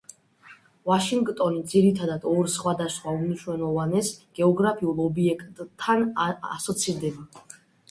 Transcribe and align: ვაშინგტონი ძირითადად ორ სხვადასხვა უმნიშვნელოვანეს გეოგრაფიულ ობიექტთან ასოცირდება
ვაშინგტონი 0.91 1.59
ძირითადად 1.73 2.25
ორ 2.31 2.49
სხვადასხვა 2.53 3.13
უმნიშვნელოვანეს 3.19 4.11
გეოგრაფიულ 4.41 5.05
ობიექტთან 5.07 6.09
ასოცირდება 6.57 7.49